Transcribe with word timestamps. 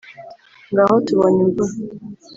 ngaha 0.71 0.95
tubonye 1.05 1.39
imvura. 1.47 1.73